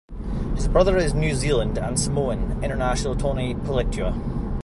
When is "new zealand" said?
1.13-1.77